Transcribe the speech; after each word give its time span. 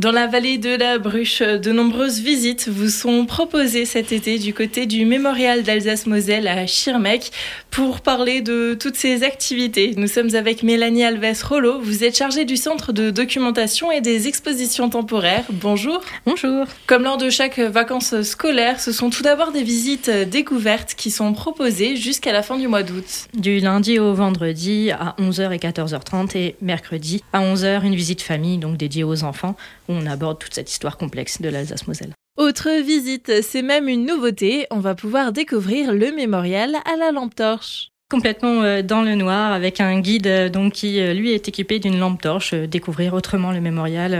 Dans 0.00 0.10
la 0.10 0.26
vallée 0.26 0.58
de 0.58 0.74
la 0.74 0.98
Bruche, 0.98 1.40
de 1.40 1.70
nombreuses 1.70 2.18
visites 2.18 2.68
vous 2.68 2.88
sont 2.88 3.26
proposées 3.26 3.84
cet 3.84 4.10
été 4.10 4.40
du 4.40 4.52
côté 4.52 4.86
du 4.86 5.04
mémorial 5.04 5.62
d'Alsace-Moselle 5.62 6.48
à 6.48 6.66
Schirmeck 6.66 7.30
pour 7.70 8.00
parler 8.00 8.40
de 8.40 8.74
toutes 8.74 8.96
ces 8.96 9.22
activités. 9.22 9.94
Nous 9.96 10.08
sommes 10.08 10.34
avec 10.34 10.64
Mélanie 10.64 11.04
Alves-Rollo. 11.04 11.80
Vous 11.80 12.02
êtes 12.02 12.16
chargée 12.16 12.44
du 12.44 12.56
centre 12.56 12.92
de 12.92 13.10
documentation 13.10 13.92
et 13.92 14.00
des 14.00 14.26
expositions 14.26 14.90
temporaires. 14.90 15.44
Bonjour. 15.48 16.00
Bonjour. 16.26 16.66
Comme 16.88 17.04
lors 17.04 17.16
de 17.16 17.30
chaque 17.30 17.60
vacances 17.60 18.20
scolaires, 18.22 18.80
ce 18.80 18.90
sont 18.90 19.10
tout 19.10 19.22
d'abord 19.22 19.52
des 19.52 19.62
visites 19.62 20.10
découvertes 20.10 20.94
qui 20.96 21.12
sont 21.12 21.32
proposées 21.34 21.94
jusqu'à 21.94 22.32
la 22.32 22.42
fin 22.42 22.58
du 22.58 22.66
mois 22.66 22.82
d'août. 22.82 23.28
Du 23.32 23.60
lundi 23.60 24.00
au 24.00 24.12
vendredi 24.12 24.90
à 24.90 25.14
11h 25.20 25.52
et 25.52 25.58
14h30 25.58 26.36
et 26.36 26.56
mercredi 26.60 27.22
à 27.32 27.42
11h 27.42 27.84
une 27.86 27.94
visite 27.94 28.22
famille 28.22 28.58
donc 28.58 28.76
dédiée 28.76 29.04
aux 29.04 29.22
enfants 29.22 29.54
où 29.88 29.92
on 29.92 30.06
aborde 30.06 30.38
toute 30.38 30.54
cette 30.54 30.70
histoire 30.70 30.96
complexe 30.96 31.40
de 31.40 31.48
l'Alsace-Moselle. 31.48 32.12
Autre 32.36 32.82
visite, 32.82 33.42
c'est 33.42 33.62
même 33.62 33.88
une 33.88 34.06
nouveauté, 34.06 34.66
on 34.70 34.80
va 34.80 34.94
pouvoir 34.94 35.32
découvrir 35.32 35.92
le 35.92 36.12
mémorial 36.12 36.76
à 36.84 36.96
la 36.96 37.12
lampe 37.12 37.34
torche 37.34 37.90
complètement 38.14 38.62
euh, 38.62 38.82
dans 38.82 39.02
le 39.02 39.16
noir 39.16 39.52
avec 39.52 39.80
un 39.80 39.98
guide 39.98 40.28
euh, 40.28 40.48
donc 40.48 40.74
qui 40.74 41.00
euh, 41.00 41.14
lui 41.14 41.32
est 41.32 41.48
équipé 41.48 41.80
d'une 41.80 41.98
lampe 41.98 42.22
torche 42.22 42.54
découvrir 42.54 43.12
autrement 43.14 43.50
le 43.50 43.60
mémorial 43.60 44.12